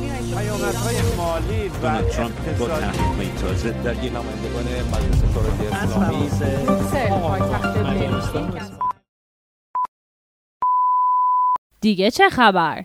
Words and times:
پیامدهای 0.00 0.96
مالی 1.16 1.68
و 1.82 2.02
ترامپ 2.02 2.58
با 2.58 2.68
تحریم 2.68 3.34
تازه 3.40 3.70
در 3.70 4.04
یک 4.04 4.12
نمایندگان 4.12 4.64
مجلس 4.92 5.22
شورای 5.34 5.66
اسلامی. 8.06 8.60
دیگه 11.80 12.10
چه 12.10 12.28
خبر؟ 12.28 12.84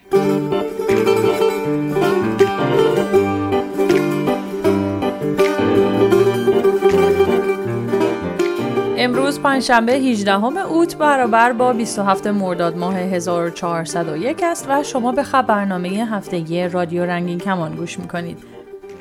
امروز 9.04 9.40
پنجشنبه 9.40 9.94
18 9.94 10.46
اوت 10.46 10.98
برابر 10.98 11.54
با 11.54 11.74
27 11.74 12.28
مرداد 12.28 12.78
ماه 12.78 12.98
1401 12.98 14.44
است 14.44 14.66
و 14.70 14.84
شما 14.84 15.12
به 15.12 15.24
خبرنامه 15.24 15.90
هفتگی 15.90 16.68
رادیو 16.68 17.06
رنگین 17.06 17.40
کمان 17.40 17.76
گوش 17.76 18.00
می‌کنید. 18.00 18.38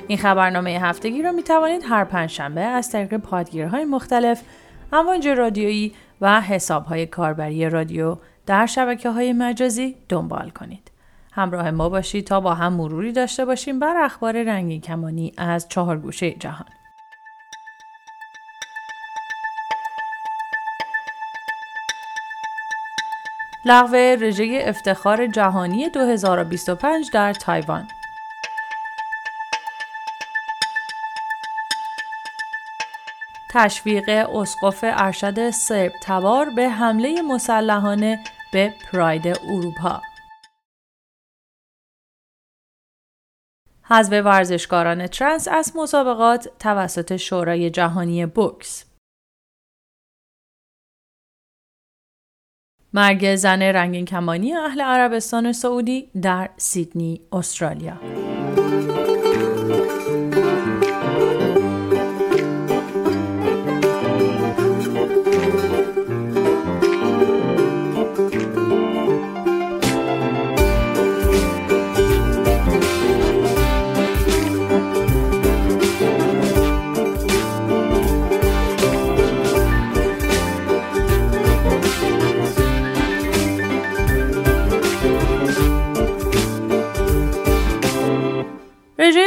این 0.09 0.19
خبرنامه 0.19 0.71
هفتگی 0.71 1.23
را 1.23 1.33
می 1.33 1.43
توانید 1.43 1.83
هر 1.89 2.05
پنجشنبه 2.05 2.61
از 2.61 2.91
طریق 2.91 3.17
پادگیرهای 3.17 3.85
مختلف، 3.85 4.43
امواج 4.93 5.29
رادیویی 5.29 5.95
و 6.21 6.41
حسابهای 6.41 7.07
کاربری 7.07 7.71
رادیو 7.71 8.17
در 8.47 8.67
شبکه 8.67 9.11
های 9.11 9.33
مجازی 9.33 9.97
دنبال 10.09 10.51
کنید. 10.51 10.91
همراه 11.33 11.71
ما 11.71 11.89
باشید 11.89 12.27
تا 12.27 12.41
با 12.41 12.55
هم 12.55 12.73
مروری 12.73 13.13
داشته 13.13 13.45
باشیم 13.45 13.79
بر 13.79 13.97
اخبار 13.97 14.43
رنگین 14.43 14.81
کمانی 14.81 15.33
از 15.37 15.69
چهار 15.69 15.99
گوشه 15.99 16.31
جهان. 16.31 16.80
لغو 23.65 23.97
رژه 23.97 24.63
افتخار 24.65 25.27
جهانی 25.27 25.89
2025 25.89 27.11
در 27.13 27.33
تایوان. 27.33 27.89
تشویق 33.51 34.09
اسقف 34.09 34.79
ارشد 34.83 35.51
سرب 35.51 35.93
تبار 36.03 36.51
به 36.51 36.69
حمله 36.69 37.23
مسلحانه 37.23 38.25
به 38.53 38.75
پراید 38.93 39.27
اروپا. 39.27 40.03
حذف 43.83 44.13
ورزشکاران 44.13 45.07
ترنس 45.07 45.49
از 45.49 45.73
مسابقات 45.77 46.49
توسط 46.59 47.17
شورای 47.17 47.71
جهانی 47.71 48.27
بوکس. 48.27 48.90
مرگ 52.95 53.37
زن 53.37 53.63
رنگین 53.63 54.05
کمانی 54.05 54.55
اهل 54.55 54.81
عربستان 54.81 55.53
سعودی 55.53 56.09
در 56.23 56.51
سیدنی، 56.57 57.21
استرالیا. 57.33 57.95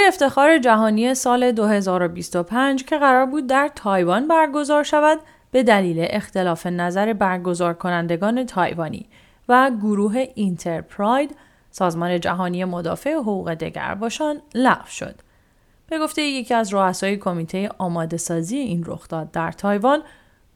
افتخار 0.07 0.57
جهانی 0.57 1.13
سال 1.13 1.51
2025 1.51 2.85
که 2.85 2.97
قرار 2.97 3.25
بود 3.25 3.47
در 3.47 3.71
تایوان 3.75 4.27
برگزار 4.27 4.83
شود 4.83 5.19
به 5.51 5.63
دلیل 5.63 6.07
اختلاف 6.09 6.65
نظر 6.65 7.13
برگزار 7.13 7.73
کنندگان 7.73 8.45
تایوانی 8.45 9.05
و 9.49 9.71
گروه 9.81 10.25
اینترپراید 10.35 11.35
سازمان 11.71 12.19
جهانی 12.19 12.65
مدافع 12.65 13.13
حقوق 13.13 13.53
دگرباشان 13.53 14.41
لغو 14.55 14.87
شد. 14.87 15.15
به 15.87 15.99
گفته 15.99 16.21
یکی 16.21 16.53
از 16.53 16.73
رؤسای 16.73 17.17
کمیته 17.17 17.69
آماده 17.77 18.17
سازی 18.17 18.57
این 18.57 18.83
رخداد 18.87 19.31
در 19.31 19.51
تایوان، 19.51 20.01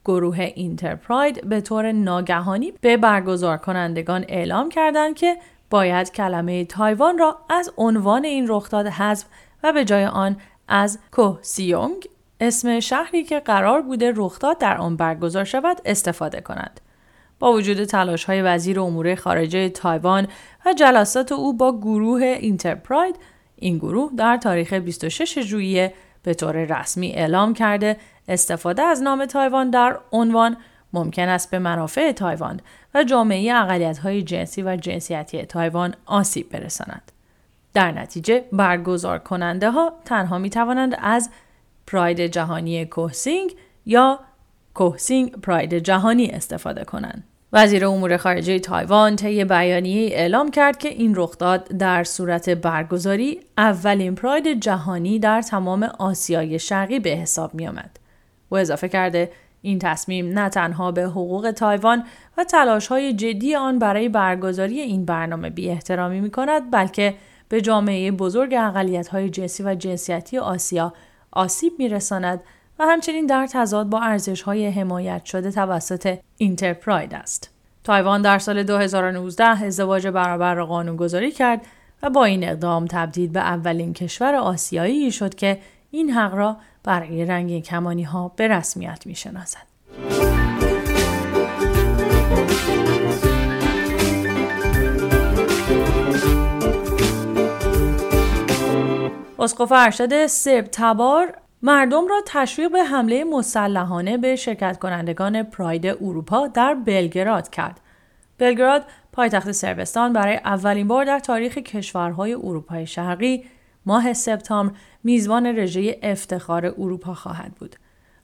گروه 0.06 0.40
اینترپراید 0.40 1.50
به 1.50 1.62
طور 1.62 1.92
ناگهانی 1.92 2.74
به 2.82 2.98
برگزار 2.98 3.58
کنندگان 3.58 4.26
اعلام 4.28 4.70
کردند 4.70 5.16
که 5.16 5.38
باید 5.70 6.12
کلمه 6.12 6.66
تایوان 6.66 7.18
را 7.18 7.38
از 7.50 7.74
عنوان 7.78 8.26
این 8.26 8.46
رخداد 8.48 8.88
حذف 8.88 9.26
و 9.64 9.74
به 9.74 9.86
جای 9.86 10.06
آن 10.06 10.38
از 10.68 11.00
کائوسیونگ 11.12 12.08
اسم 12.40 12.80
شهری 12.80 13.24
که 13.24 13.40
قرار 13.40 13.82
بوده 13.82 14.14
رخداد 14.16 14.58
در 14.58 14.78
آن 14.78 14.98
برگزار 14.98 15.44
شود 15.44 15.82
استفاده 15.86 16.42
کنند. 16.42 16.82
با 17.40 17.54
وجود 17.54 17.84
تلاش 17.84 18.24
های 18.24 18.42
وزیر 18.42 18.80
امور 18.80 19.16
خارجه 19.16 19.70
تایوان 19.70 20.28
و 20.66 20.74
جلسات 20.74 21.32
او 21.32 21.54
با 21.54 21.78
گروه 21.78 22.22
InterPride 22.22 23.16
این 23.56 23.78
گروه 23.78 24.12
در 24.18 24.38
تاریخ 24.38 24.74
26 24.74 25.40
ژوئیه 25.40 25.94
به 26.24 26.34
طور 26.34 26.80
رسمی 26.80 27.12
اعلام 27.12 27.54
کرده 27.54 27.98
استفاده 28.28 28.82
از 28.82 29.02
نام 29.02 29.26
تایوان 29.26 29.70
در 29.70 30.00
عنوان 30.12 30.58
ممکن 30.94 31.30
است 31.30 31.52
به 31.52 31.60
منافع 31.60 32.12
تایوان 32.12 32.60
و 32.94 33.04
جامعه 33.04 33.56
اقلیت 33.56 33.98
های 33.98 34.24
جنسی 34.24 34.62
و 34.62 34.76
جنسیتی 34.76 35.46
تایوان 35.46 35.96
آسیب 36.06 36.50
برساند. 36.50 37.12
در 37.74 37.92
نتیجه 37.92 38.46
برگزار 38.52 39.20
کننده 39.20 39.72
ها 39.72 39.94
تنها 40.06 40.38
می 40.38 40.50
توانند 40.50 40.98
از 41.02 41.30
Pride 41.88 42.22
جهانی 42.22 42.86
کائوسیونگ 42.86 43.56
یا 43.86 44.20
کائوسیونگ 44.74 45.32
Pride 45.32 45.74
جهانی 45.74 46.28
استفاده 46.28 46.84
کنند. 46.84 47.24
وزیر 47.54 47.86
امور 47.86 48.18
خارجه 48.18 48.60
تایوان 48.60 49.16
طی 49.16 49.46
بیانیه 49.46 50.16
اعلام 50.16 50.52
کرد 50.52 50.78
که 50.78 50.90
این 50.90 51.14
رخداد 51.16 51.64
در 51.68 52.04
صورت 52.04 52.50
برگزاری 52.50 53.40
اولین 53.58 54.16
Pride 54.16 54.60
جهانی 54.60 55.20
در 55.20 55.42
تمام 55.42 55.84
آسیای 55.84 56.60
شرقی 56.60 57.00
به 57.00 57.10
حساب 57.10 57.54
می 57.54 57.68
آمد. 57.68 58.00
او 58.50 58.58
اضافه 58.58 58.90
کرده 58.90 59.32
این 59.68 59.80
تصمیم 59.80 60.40
نه 60.40 60.50
تنها 60.50 60.92
به 60.92 61.04
حقوق 61.04 61.52
تایوان 61.52 62.04
و 62.38 62.44
تلاش 62.44 62.88
های 62.88 63.14
جدی 63.14 63.56
آن 63.56 63.80
برای 63.80 64.10
برگزاری 64.10 64.82
این 64.82 65.06
برنامه 65.06 65.50
بی 65.50 65.70
احترامی 65.70 66.22
می 66.22 66.32
کند 66.32 66.72
بلکه 66.72 67.16
به 67.50 67.62
جامعه 67.62 68.12
بزرگ 68.12 68.54
اقلیت 68.58 69.08
های 69.08 69.30
جنسی 69.30 69.64
و 69.64 69.76
جنسیتی 69.76 70.38
آسیا 70.38 70.94
آسیب 71.32 71.74
میرساند 71.80 72.40
و 72.80 72.86
همچنین 72.86 73.26
در 73.26 73.48
تضاد 73.48 73.90
با 73.90 74.00
ارزش 74.00 74.42
های 74.42 74.68
حمایت 74.68 75.26
شده 75.26 75.52
توسط 75.52 76.18
اینترپراید 76.38 77.14
است. 77.14 77.50
تایوان 77.84 78.22
در 78.22 78.40
سال 78.40 78.64
2019 78.64 79.44
ازدواج 79.44 80.08
برابر 80.08 80.54
را 80.54 80.66
قانونگذاری 80.66 81.32
کرد 81.32 81.62
و 82.04 82.10
با 82.10 82.26
این 82.26 82.50
اقدام 82.50 82.86
تبدیل 82.86 83.30
به 83.30 83.40
اولین 83.40 83.94
کشور 83.94 84.36
آسیایی 84.36 85.12
شد 85.12 85.36
که 85.36 85.60
این 85.92 86.10
حق 86.10 86.34
را 86.34 86.58
برای 86.88 87.26
رنگ 87.26 87.64
کمانی 87.64 88.04
ها 88.04 88.28
به 88.36 88.48
رسمیت 88.48 89.04
می 89.06 89.16
شناسد. 89.16 89.60
اسقف 99.40 99.72
ارشد 99.72 100.28
سرب 100.28 100.68
تبار 100.72 101.34
مردم 101.62 102.08
را 102.08 102.22
تشویق 102.26 102.72
به 102.72 102.84
حمله 102.84 103.24
مسلحانه 103.24 104.18
به 104.18 104.36
شرکت 104.36 104.80
کنندگان 104.80 105.44
پراید 105.44 105.86
اروپا 105.86 106.48
در 106.48 106.74
بلگراد 106.74 107.50
کرد. 107.50 107.80
بلگراد 108.38 108.84
پایتخت 109.12 109.52
سربستان 109.52 110.14
برای 110.14 110.36
اولین 110.36 110.88
بار 110.88 111.06
در 111.06 111.20
تاریخ 111.20 111.58
کشورهای 111.58 112.34
اروپای 112.34 112.88
شرقی 112.88 113.44
ماه 113.88 114.14
سپتامبر 114.14 114.76
میزبان 115.04 115.60
رژه 115.60 116.00
افتخار 116.04 116.66
اروپا 116.66 117.14
خواهد 117.14 117.56
بود. 117.56 117.76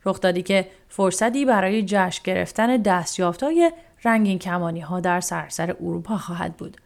رخدادی 0.06 0.44
که 0.44 0.68
فرصتی 0.90 1.46
برای 1.46 1.84
جشن 1.88 2.22
گرفتن 2.24 2.78
دستیافتهای 2.78 3.72
رنگین 4.04 4.40
کمانی 4.40 4.80
ها 4.80 5.00
در 5.00 5.22
سراسر 5.22 5.72
اروپا 5.72 6.18
خواهد 6.18 6.58
بود. 6.58 6.78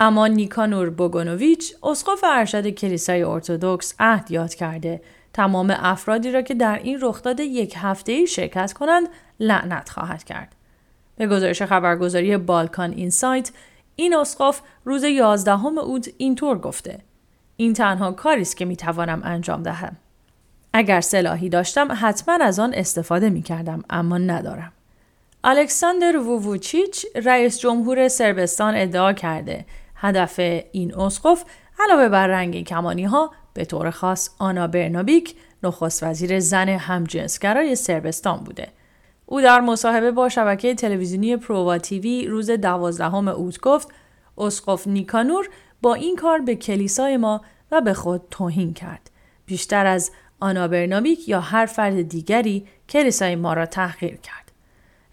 اما 0.00 0.26
نیکانور 0.26 0.90
بوگونوویچ 0.90 1.74
اسقف 1.82 2.24
ارشد 2.24 2.68
کلیسای 2.68 3.22
ارتودکس 3.22 3.94
عهد 3.98 4.30
یاد 4.30 4.54
کرده 4.54 5.00
تمام 5.32 5.74
افرادی 5.78 6.30
را 6.30 6.42
که 6.42 6.54
در 6.54 6.80
این 6.82 6.98
رخداد 7.02 7.40
یک 7.40 7.74
هفته 7.76 8.12
ای 8.12 8.26
شرکت 8.26 8.72
کنند 8.72 9.08
لعنت 9.40 9.88
خواهد 9.88 10.24
کرد. 10.24 10.54
به 11.16 11.26
گزارش 11.26 11.62
خبرگزاری 11.62 12.36
بالکان 12.36 12.92
اینسایت 12.92 13.50
این 13.96 14.14
اسقف 14.14 14.62
روز 14.84 15.04
11 15.04 15.66
اوت 15.66 16.08
اینطور 16.18 16.58
گفته 16.58 17.09
این 17.60 17.72
تنها 17.72 18.12
کاری 18.12 18.42
است 18.42 18.56
که 18.56 18.64
می 18.64 18.76
توانم 18.76 19.20
انجام 19.24 19.62
دهم. 19.62 19.96
اگر 20.72 21.00
سلاحی 21.00 21.48
داشتم 21.48 21.88
حتما 22.00 22.38
از 22.44 22.58
آن 22.58 22.74
استفاده 22.74 23.30
می 23.30 23.42
کردم 23.42 23.82
اما 23.90 24.18
ندارم. 24.18 24.72
الکساندر 25.44 26.16
وووچیچ 26.16 27.06
رئیس 27.24 27.58
جمهور 27.58 28.08
سربستان 28.08 28.76
ادعا 28.76 29.12
کرده 29.12 29.64
هدف 29.94 30.38
این 30.72 30.94
اسقف 30.94 31.44
علاوه 31.80 32.08
بر 32.08 32.26
رنگ 32.26 32.64
کمانی 32.64 33.04
ها 33.04 33.30
به 33.54 33.64
طور 33.64 33.90
خاص 33.90 34.30
آنا 34.38 34.66
برنابیک 34.66 35.34
نخست 35.62 36.02
وزیر 36.02 36.40
زن 36.40 36.68
همجنسگرای 36.68 37.74
سربستان 37.76 38.36
بوده. 38.36 38.68
او 39.26 39.40
در 39.40 39.60
مصاحبه 39.60 40.10
با 40.10 40.28
شبکه 40.28 40.74
تلویزیونی 40.74 41.36
پرووا 41.36 41.78
تیوی 41.78 42.26
روز 42.26 42.50
دوازدهم 42.50 43.28
اوت 43.28 43.60
گفت 43.60 43.88
اسقف 44.40 44.86
نیکانور 44.86 45.48
با 45.82 45.94
این 45.94 46.16
کار 46.16 46.38
به 46.38 46.56
کلیسای 46.56 47.16
ما 47.16 47.40
و 47.70 47.80
به 47.80 47.94
خود 47.94 48.22
توهین 48.30 48.74
کرد. 48.74 49.10
بیشتر 49.46 49.86
از 49.86 50.10
آنا 50.40 50.68
برنابیک 50.68 51.28
یا 51.28 51.40
هر 51.40 51.66
فرد 51.66 52.08
دیگری 52.08 52.66
کلیسای 52.88 53.36
ما 53.36 53.52
را 53.52 53.66
تحقیر 53.66 54.16
کرد. 54.16 54.52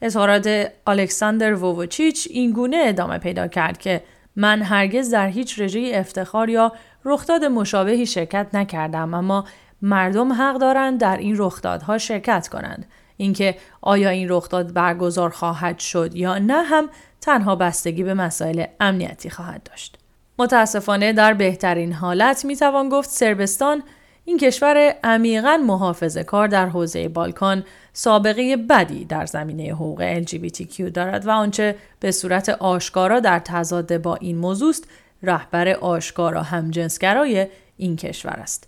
اظهارات 0.01 0.71
الکساندر 0.87 1.53
ووچیچ 1.53 2.27
این 2.31 2.51
گونه 2.51 2.77
ادامه 2.85 3.17
پیدا 3.17 3.47
کرد 3.47 3.77
که 3.77 4.03
من 4.35 4.61
هرگز 4.61 5.11
در 5.11 5.27
هیچ 5.27 5.59
رژه 5.59 5.91
افتخار 5.93 6.49
یا 6.49 6.71
رخداد 7.05 7.45
مشابهی 7.45 8.05
شرکت 8.05 8.47
نکردم 8.53 9.13
اما 9.13 9.45
مردم 9.81 10.33
حق 10.33 10.57
دارند 10.57 10.99
در 10.99 11.17
این 11.17 11.35
رخدادها 11.37 11.97
شرکت 11.97 12.47
کنند. 12.47 12.85
اینکه 13.17 13.55
آیا 13.81 14.09
این 14.09 14.29
رخداد 14.29 14.73
برگزار 14.73 15.29
خواهد 15.29 15.79
شد 15.79 16.15
یا 16.15 16.37
نه 16.37 16.63
هم 16.63 16.89
تنها 17.21 17.55
بستگی 17.55 18.03
به 18.03 18.13
مسائل 18.13 18.65
امنیتی 18.79 19.29
خواهد 19.29 19.63
داشت. 19.63 19.97
متاسفانه 20.39 21.13
در 21.13 21.33
بهترین 21.33 21.93
حالت 21.93 22.45
می 22.45 22.55
توان 22.55 22.89
گفت 22.89 23.09
سربستان 23.09 23.83
این 24.25 24.37
کشور 24.37 24.95
عمیقا 25.03 25.57
محافظه 25.57 26.23
کار 26.23 26.47
در 26.47 26.69
حوزه 26.69 27.07
بالکان 27.07 27.63
سابقه 27.93 28.57
بدی 28.57 29.05
در 29.05 29.25
زمینه 29.25 29.63
حقوق 29.63 30.23
LGBTQ 30.23 30.81
دارد 30.93 31.27
و 31.27 31.29
آنچه 31.29 31.75
به 31.99 32.11
صورت 32.11 32.49
آشکارا 32.49 33.19
در 33.19 33.39
تضاد 33.39 33.97
با 33.97 34.15
این 34.15 34.37
موضوع 34.37 34.69
است 34.69 34.87
رهبر 35.23 35.69
آشکارا 35.69 36.43
همجنسگرای 36.43 37.47
این 37.77 37.95
کشور 37.95 38.31
است. 38.31 38.67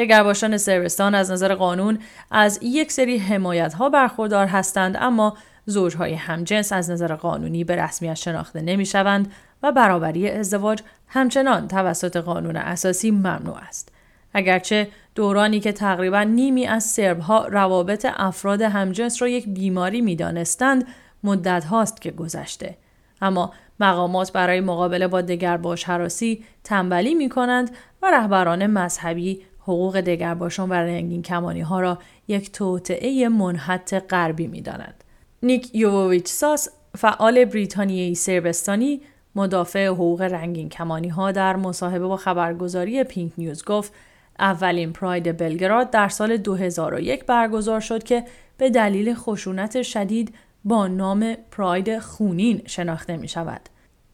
دگرباشان 0.00 0.56
سربستان 0.56 1.14
از 1.14 1.30
نظر 1.30 1.54
قانون 1.54 1.98
از 2.30 2.58
یک 2.62 2.92
سری 2.92 3.18
حمایت 3.18 3.74
ها 3.74 3.88
برخوردار 3.88 4.46
هستند 4.46 4.96
اما 5.00 5.36
زوجهای 5.66 6.14
همجنس 6.14 6.72
از 6.72 6.90
نظر 6.90 7.14
قانونی 7.14 7.64
به 7.64 7.76
رسمیت 7.76 8.14
شناخته 8.14 8.60
نمی 8.60 8.86
شوند 8.86 9.32
و 9.62 9.72
برابری 9.72 10.30
ازدواج 10.30 10.82
همچنان 11.08 11.68
توسط 11.68 12.16
قانون 12.16 12.56
اساسی 12.56 13.10
ممنوع 13.10 13.56
است. 13.56 13.92
اگرچه 14.34 14.88
دورانی 15.14 15.60
که 15.60 15.72
تقریبا 15.72 16.22
نیمی 16.22 16.66
از 16.66 16.84
سربها 16.84 17.46
روابط 17.46 18.06
افراد 18.16 18.62
همجنس 18.62 19.22
را 19.22 19.28
یک 19.28 19.48
بیماری 19.48 20.00
می 20.00 20.16
دانستند 20.16 20.86
مدت 21.24 21.64
هاست 21.64 22.00
که 22.00 22.10
گذشته. 22.10 22.76
اما 23.22 23.52
مقامات 23.80 24.32
برای 24.32 24.60
مقابله 24.60 25.08
با 25.08 25.20
دگرباش 25.20 25.84
حراسی 25.84 26.44
تنبلی 26.64 27.14
می 27.14 27.28
کنند 27.28 27.70
و 28.02 28.10
رهبران 28.10 28.66
مذهبی 28.66 29.40
حقوق 29.62 30.00
دگرباشان 30.00 30.68
و 30.68 30.72
رنگین 30.72 31.22
کمانی 31.22 31.60
ها 31.60 31.80
را 31.80 31.98
یک 32.28 32.52
توطعه 32.52 33.28
منحط 33.28 33.94
غربی 33.94 34.46
می 34.46 34.60
دانند. 34.60 35.04
نیک 35.42 35.74
یووویچ 35.74 36.26
ساس 36.26 36.68
فعال 36.96 37.44
بریتانیایی 37.44 38.14
سربستانی 38.14 39.00
مدافع 39.34 39.86
حقوق 39.86 40.22
رنگین 40.22 40.68
کمانی 40.68 41.08
ها 41.08 41.32
در 41.32 41.56
مصاحبه 41.56 42.06
با 42.06 42.16
خبرگزاری 42.16 43.04
پینک 43.04 43.32
نیوز 43.38 43.64
گفت 43.64 43.92
اولین 44.38 44.92
پراید 44.92 45.36
بلگراد 45.36 45.90
در 45.90 46.08
سال 46.08 46.36
2001 46.36 47.24
برگزار 47.24 47.80
شد 47.80 48.02
که 48.02 48.24
به 48.58 48.70
دلیل 48.70 49.14
خشونت 49.14 49.82
شدید 49.82 50.34
با 50.64 50.86
نام 50.86 51.34
پراید 51.50 51.98
خونین 51.98 52.62
شناخته 52.66 53.16
می 53.16 53.28
شود. 53.28 53.60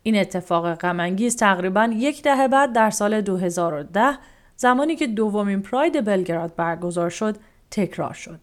این 0.02 0.16
اتفاق 0.16 0.74
غمانگیز 0.74 1.36
تقریبا 1.36 1.90
یک 1.92 2.22
دهه 2.22 2.48
بعد 2.48 2.72
در 2.72 2.90
سال 2.90 3.20
2010 3.20 4.18
زمانی 4.56 4.96
که 4.96 5.06
دومین 5.06 5.62
پراید 5.62 6.04
بلگراد 6.04 6.56
برگزار 6.56 7.10
شد 7.10 7.36
تکرار 7.70 8.12
شد. 8.12 8.40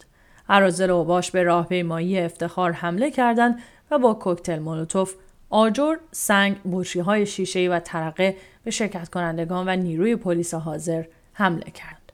عرازل 0.50 0.90
اوباش 0.90 1.32
به 1.32 1.44
راهپیمایی 1.44 2.20
افتخار 2.20 2.72
حمله 2.72 3.12
کردند 3.12 3.60
و 3.92 4.00
با 4.00 4.14
کوکتل 4.14 4.60
مولوتوف 4.60 5.16
آجر، 5.50 5.96
سنگ، 6.12 6.58
بوشی 6.58 7.00
های 7.00 7.26
شیشه 7.26 7.70
و 7.70 7.80
ترقه 7.80 8.36
به 8.64 8.72
شرکت 8.72 9.10
کنندگان 9.10 9.70
و 9.70 9.76
نیروی 9.76 10.16
پلیس 10.16 10.54
حاضر 10.54 11.04
حمله 11.34 11.72
کرد. 11.72 12.14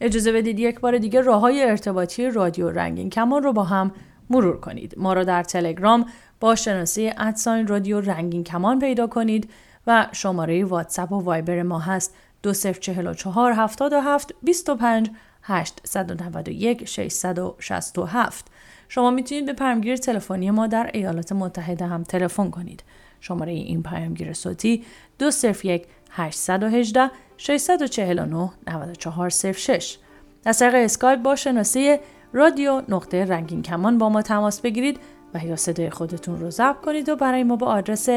اجازه 0.00 0.32
بدید 0.32 0.58
یک 0.58 0.80
بار 0.80 0.98
دیگه 0.98 1.20
راه 1.20 1.40
های 1.40 1.62
ارتباطی 1.62 2.30
رادیو 2.30 2.70
رنگین 2.70 3.10
کمان 3.10 3.42
رو 3.42 3.52
با 3.52 3.64
هم 3.64 3.92
مرور 4.30 4.60
کنید. 4.60 4.94
ما 4.96 5.12
را 5.12 5.24
در 5.24 5.42
تلگرام 5.42 6.06
با 6.40 6.54
شناسی 6.54 7.12
ادساین 7.16 7.66
رادیو 7.66 8.00
رنگین 8.00 8.44
کمان 8.44 8.78
پیدا 8.78 9.06
کنید 9.06 9.50
و 9.86 10.06
شماره 10.12 10.64
واتساپ 10.64 11.12
و 11.12 11.20
وایبر 11.20 11.62
ما 11.62 11.78
هست 11.78 12.14
2044 12.48 13.52
77 13.52 14.34
25 14.42 15.10
891 15.42 16.84
667 16.84 18.46
شما 18.88 19.10
می‌تونید 19.10 19.46
به 19.46 19.52
پیامگیر 19.52 19.96
تلفنی 19.96 20.50
ما 20.50 20.66
در 20.66 20.90
ایالات 20.94 21.32
متحده 21.32 21.86
هم 21.86 22.02
تلفن 22.02 22.50
کنید. 22.50 22.82
شماره 23.20 23.52
این 23.52 23.82
پیامگیر 23.82 24.32
صوتی 24.32 24.84
201 25.18 25.86
818 26.10 27.10
649 27.36 28.50
9406 28.66 29.98
از 30.44 30.58
طریق 30.58 30.74
اسکایپ 30.74 31.22
با 31.22 31.36
شناسه 31.36 31.96
رادیو 32.32 32.82
نقطه 32.88 33.24
رنگین 33.24 33.62
کمان 33.62 33.98
با 33.98 34.08
ما 34.08 34.22
تماس 34.22 34.60
بگیرید 34.60 35.00
و 35.34 35.44
یا 35.44 35.56
صدای 35.56 35.90
خودتون 35.90 36.40
رو 36.40 36.50
ضبط 36.50 36.80
کنید 36.80 37.08
و 37.08 37.16
برای 37.16 37.44
ما 37.44 37.56
با 37.56 37.66
آدرس 37.66 38.08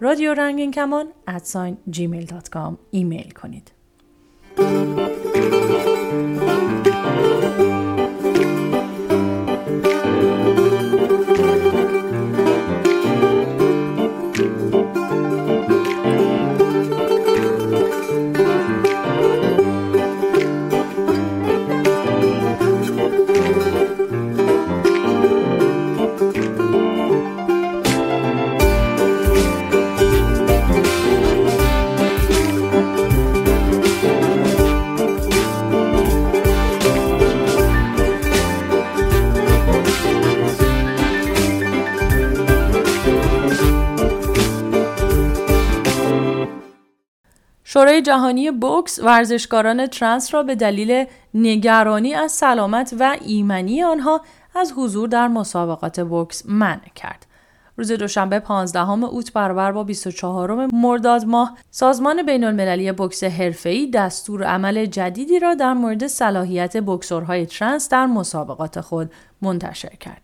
رادیو 0.00 0.34
رنگین 0.34 0.70
کمان 0.70 1.06
at 1.26 1.43
sign 1.43 1.76
gmail.com 1.92 2.74
ایمیل 2.90 3.30
کنید. 3.30 3.77
thank 4.58 4.98
you 4.98 5.17
جهانی 48.00 48.50
بوکس 48.50 48.98
ورزشکاران 48.98 49.86
ترنس 49.86 50.34
را 50.34 50.42
به 50.42 50.54
دلیل 50.54 51.04
نگرانی 51.34 52.14
از 52.14 52.32
سلامت 52.32 52.94
و 53.00 53.16
ایمنی 53.24 53.82
آنها 53.82 54.20
از 54.54 54.72
حضور 54.76 55.08
در 55.08 55.28
مسابقات 55.28 56.00
بوکس 56.00 56.42
منع 56.46 56.88
کرد. 56.94 57.26
روز 57.76 57.92
دوشنبه 57.92 58.38
15 58.38 58.90
اوت 58.90 59.32
برابر 59.32 59.72
با 59.72 59.84
24 59.84 60.68
مرداد 60.72 61.24
ماه 61.24 61.58
سازمان 61.70 62.22
بین 62.22 62.44
المللی 62.44 62.92
بوکس 62.92 63.24
حرفه‌ای 63.24 63.90
دستورالعمل 63.90 64.86
جدیدی 64.86 65.38
را 65.38 65.54
در 65.54 65.72
مورد 65.72 66.06
صلاحیت 66.06 66.76
بوکسورهای 66.76 67.46
ترنس 67.46 67.88
در 67.88 68.06
مسابقات 68.06 68.80
خود 68.80 69.10
منتشر 69.42 69.96
کرد. 70.00 70.22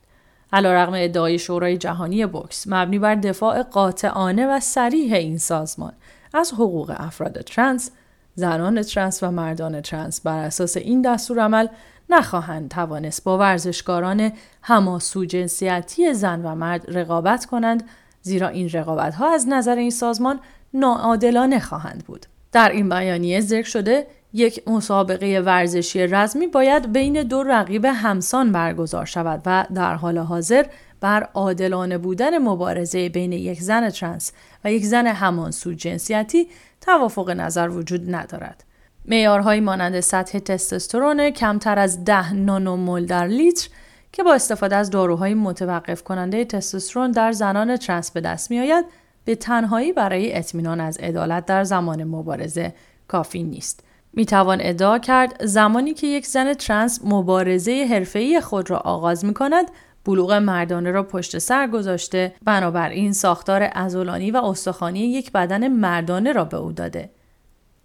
علیرغم 0.52 0.92
ادعای 0.96 1.38
شورای 1.38 1.78
جهانی 1.78 2.26
بوکس 2.26 2.64
مبنی 2.66 2.98
بر 2.98 3.14
دفاع 3.14 3.62
قاطعانه 3.62 4.46
و 4.46 4.60
صریح 4.60 5.14
این 5.14 5.38
سازمان 5.38 5.92
از 6.34 6.52
حقوق 6.52 6.94
افراد 6.96 7.40
ترنس، 7.40 7.90
زنان 8.34 8.82
ترنس 8.82 9.22
و 9.22 9.30
مردان 9.30 9.80
ترنس 9.80 10.20
بر 10.20 10.38
اساس 10.38 10.76
این 10.76 11.02
دستورالعمل 11.02 11.66
نخواهند 12.10 12.70
توانست 12.70 13.24
با 13.24 13.38
ورزشکاران 13.38 14.32
همسوجنسیتی 14.62 16.14
زن 16.14 16.46
و 16.46 16.54
مرد 16.54 16.98
رقابت 16.98 17.46
کنند 17.46 17.88
زیرا 18.22 18.48
این 18.48 18.70
رقابت 18.70 19.14
ها 19.14 19.34
از 19.34 19.48
نظر 19.48 19.76
این 19.76 19.90
سازمان 19.90 20.40
ناعادلانه 20.74 21.60
خواهند 21.60 22.04
بود. 22.06 22.26
در 22.52 22.68
این 22.68 22.88
بیانیه 22.88 23.40
ذکر 23.40 23.68
شده 23.68 24.06
یک 24.32 24.68
مسابقه 24.68 25.40
ورزشی 25.40 26.06
رزمی 26.06 26.46
باید 26.46 26.92
بین 26.92 27.22
دو 27.22 27.42
رقیب 27.42 27.84
همسان 27.84 28.52
برگزار 28.52 29.04
شود 29.04 29.42
و 29.46 29.66
در 29.74 29.94
حال 29.94 30.18
حاضر 30.18 30.66
بر 31.04 31.28
عادلانه 31.34 31.98
بودن 31.98 32.38
مبارزه 32.38 33.08
بین 33.08 33.32
یک 33.32 33.60
زن 33.60 33.90
ترنس 33.90 34.32
و 34.64 34.72
یک 34.72 34.84
زن 34.84 35.06
همانسو 35.06 35.72
جنسیتی 35.72 36.48
توافق 36.80 37.30
نظر 37.30 37.68
وجود 37.68 38.14
ندارد. 38.14 38.64
معیارهایی 39.04 39.60
مانند 39.60 40.00
سطح 40.00 40.38
تستوسترون 40.38 41.30
کمتر 41.30 41.78
از 41.78 42.04
10 42.04 42.32
نانومول 42.32 43.06
در 43.06 43.26
لیتر 43.26 43.68
که 44.12 44.22
با 44.22 44.34
استفاده 44.34 44.76
از 44.76 44.90
داروهای 44.90 45.34
متوقف 45.34 46.02
کننده 46.02 46.44
تستوسترون 46.44 47.10
در 47.10 47.32
زنان 47.32 47.76
ترنس 47.76 48.10
به 48.10 48.20
دست 48.20 48.50
می 48.50 48.60
آید 48.60 48.84
به 49.24 49.34
تنهایی 49.34 49.92
برای 49.92 50.36
اطمینان 50.36 50.80
از 50.80 50.98
عدالت 50.98 51.46
در 51.46 51.64
زمان 51.64 52.04
مبارزه 52.04 52.74
کافی 53.08 53.42
نیست. 53.42 53.84
می 54.12 54.26
توان 54.26 54.58
ادعا 54.60 54.98
کرد 54.98 55.46
زمانی 55.46 55.94
که 55.94 56.06
یک 56.06 56.26
زن 56.26 56.54
ترنس 56.54 57.00
مبارزه 57.04 57.86
حرفه‌ای 57.90 58.40
خود 58.40 58.70
را 58.70 58.78
آغاز 58.78 59.24
می 59.24 59.34
کند 59.34 59.66
بلوغ 60.04 60.32
مردانه 60.32 60.90
را 60.90 61.02
پشت 61.02 61.38
سر 61.38 61.66
گذاشته 61.66 62.34
بنابراین 62.44 63.12
ساختار 63.12 63.68
ازولانی 63.72 64.30
و 64.30 64.36
استخوانی 64.36 65.00
یک 65.00 65.32
بدن 65.32 65.68
مردانه 65.68 66.32
را 66.32 66.44
به 66.44 66.56
او 66.56 66.72
داده. 66.72 67.10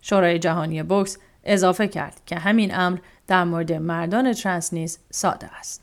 شورای 0.01 0.39
جهانی 0.39 0.83
بوکس 0.83 1.17
اضافه 1.43 1.87
کرد 1.87 2.21
که 2.25 2.35
همین 2.35 2.75
امر 2.75 2.97
در 3.27 3.43
مورد 3.43 3.73
مردان 3.73 4.33
ترنس 4.33 4.73
نیز 4.73 4.99
ساده 5.11 5.47
است. 5.59 5.81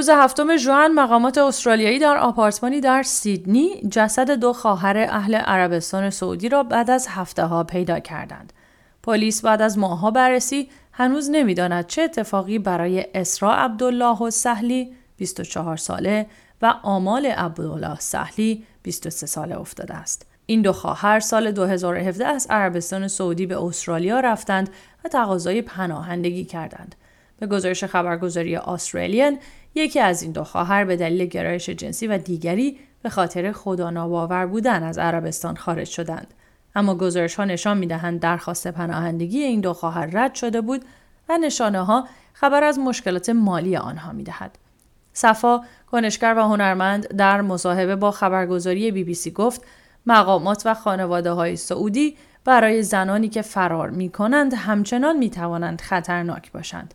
روز 0.00 0.08
هفتم 0.08 0.56
ژوئن 0.56 0.92
مقامات 0.92 1.38
استرالیایی 1.38 1.98
در 1.98 2.16
آپارتمانی 2.16 2.80
در 2.80 3.02
سیدنی 3.02 3.80
جسد 3.90 4.30
دو 4.30 4.52
خواهر 4.52 4.98
اهل 4.98 5.34
عربستان 5.34 6.10
سعودی 6.10 6.48
را 6.48 6.62
بعد 6.62 6.90
از 6.90 7.06
هفته 7.08 7.44
ها 7.44 7.64
پیدا 7.64 7.98
کردند. 7.98 8.52
پلیس 9.02 9.42
بعد 9.42 9.62
از 9.62 9.78
ماهها 9.78 10.10
بررسی 10.10 10.70
هنوز 10.92 11.30
نمی‌داند 11.30 11.86
چه 11.86 12.02
اتفاقی 12.02 12.58
برای 12.58 13.06
اسرا 13.14 13.54
عبدالله 13.54 14.18
و 14.18 14.30
سهلی 14.30 14.92
24 15.16 15.76
ساله 15.76 16.26
و 16.62 16.74
آمال 16.82 17.26
عبدالله 17.26 17.96
سهلی 17.98 18.64
23 18.82 19.26
ساله 19.26 19.60
افتاده 19.60 19.94
است. 19.94 20.26
این 20.46 20.62
دو 20.62 20.72
خواهر 20.72 21.20
سال 21.20 21.50
2017 21.52 22.26
از 22.26 22.46
عربستان 22.50 23.08
سعودی 23.08 23.46
به 23.46 23.64
استرالیا 23.64 24.20
رفتند 24.20 24.70
و 25.04 25.08
تقاضای 25.08 25.62
پناهندگی 25.62 26.44
کردند. 26.44 26.94
به 27.40 27.46
گزارش 27.46 27.84
خبرگزاری 27.84 28.56
آسترالین 28.56 29.38
یکی 29.74 30.00
از 30.00 30.22
این 30.22 30.32
دو 30.32 30.44
خواهر 30.44 30.84
به 30.84 30.96
دلیل 30.96 31.26
گرایش 31.26 31.70
جنسی 31.70 32.06
و 32.06 32.18
دیگری 32.18 32.78
به 33.02 33.08
خاطر 33.08 33.52
خدا 33.52 33.90
ناباور 33.90 34.46
بودن 34.46 34.82
از 34.82 34.98
عربستان 34.98 35.56
خارج 35.56 35.88
شدند 35.88 36.34
اما 36.74 36.94
گزارش 36.94 37.34
ها 37.34 37.44
نشان 37.44 37.78
می 37.78 37.86
دهند 37.86 38.20
درخواست 38.20 38.68
پناهندگی 38.68 39.42
این 39.42 39.60
دو 39.60 39.72
خواهر 39.72 40.06
رد 40.12 40.34
شده 40.34 40.60
بود 40.60 40.84
و 41.28 41.38
نشانه 41.38 41.84
ها 41.84 42.08
خبر 42.32 42.64
از 42.64 42.78
مشکلات 42.78 43.30
مالی 43.30 43.76
آنها 43.76 44.12
می 44.12 44.22
دهد. 44.22 44.58
صفا 45.12 45.60
کنشگر 45.90 46.34
و 46.38 46.42
هنرمند 46.42 47.08
در 47.08 47.40
مصاحبه 47.40 47.96
با 47.96 48.10
خبرگزاری 48.10 48.90
بی 48.90 49.04
بی 49.04 49.14
سی 49.14 49.30
گفت 49.30 49.64
مقامات 50.06 50.62
و 50.66 50.74
خانواده 50.74 51.30
های 51.30 51.56
سعودی 51.56 52.16
برای 52.44 52.82
زنانی 52.82 53.28
که 53.28 53.42
فرار 53.42 53.90
می 53.90 54.08
کنند 54.08 54.54
همچنان 54.54 55.16
می 55.16 55.30
توانند 55.30 55.80
خطرناک 55.80 56.52
باشند. 56.52 56.94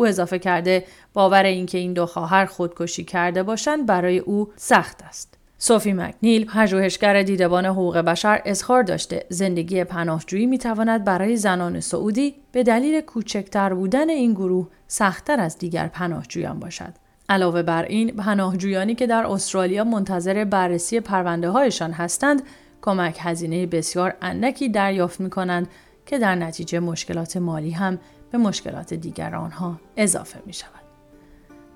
او 0.00 0.06
اضافه 0.06 0.38
کرده 0.38 0.84
باور 1.14 1.42
اینکه 1.42 1.78
این 1.78 1.92
دو 1.92 2.06
خواهر 2.06 2.46
خودکشی 2.46 3.04
کرده 3.04 3.42
باشند 3.42 3.86
برای 3.86 4.18
او 4.18 4.48
سخت 4.56 5.02
است. 5.02 5.38
سوفی 5.58 5.92
مکنیل 5.92 6.46
پژوهشگر 6.46 7.22
دیدبان 7.22 7.66
حقوق 7.66 7.98
بشر 7.98 8.42
اظهار 8.44 8.82
داشته 8.82 9.26
زندگی 9.28 9.84
پناهجویی 9.84 10.46
می 10.46 10.58
تواند 10.58 11.04
برای 11.04 11.36
زنان 11.36 11.80
سعودی 11.80 12.34
به 12.52 12.62
دلیل 12.62 13.00
کوچکتر 13.00 13.74
بودن 13.74 14.10
این 14.10 14.32
گروه 14.32 14.68
سختتر 14.88 15.40
از 15.40 15.58
دیگر 15.58 15.88
پناهجویان 15.88 16.60
باشد. 16.60 16.92
علاوه 17.28 17.62
بر 17.62 17.82
این 17.82 18.10
پناهجویانی 18.10 18.94
که 18.94 19.06
در 19.06 19.26
استرالیا 19.26 19.84
منتظر 19.84 20.44
بررسی 20.44 21.00
پرونده 21.00 21.50
هایشان 21.50 21.92
هستند 21.92 22.42
کمک 22.82 23.18
هزینه 23.20 23.66
بسیار 23.66 24.14
اندکی 24.22 24.68
دریافت 24.68 25.20
می 25.20 25.30
کنند 25.30 25.68
که 26.06 26.18
در 26.18 26.34
نتیجه 26.34 26.80
مشکلات 26.80 27.36
مالی 27.36 27.70
هم 27.70 27.98
به 28.30 28.38
مشکلات 28.38 28.94
دیگر 28.94 29.34
آنها 29.34 29.80
اضافه 29.96 30.42
می 30.46 30.52
شود. 30.52 30.80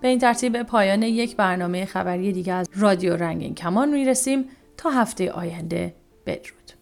به 0.00 0.08
این 0.08 0.18
ترتیب 0.18 0.62
پایان 0.62 1.02
یک 1.02 1.37
برنامه 1.37 1.84
خبری 1.84 2.32
دیگر 2.32 2.56
از 2.56 2.68
رادیو 2.76 3.16
رنگین 3.16 3.54
کمان 3.54 3.90
می 3.90 4.04
رسیم 4.04 4.44
تا 4.76 4.90
هفته 4.90 5.32
آینده 5.32 5.94
بدرود. 6.26 6.73